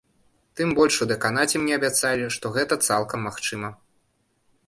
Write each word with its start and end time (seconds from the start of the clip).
Тым 0.59 0.69
больш 0.79 0.95
у 1.05 1.07
дэканаце 1.11 1.55
мне 1.65 1.73
абяцалі, 1.79 2.25
што 2.35 2.45
гэта 2.57 2.73
цалкам 2.93 3.19
магчыма. 3.29 3.69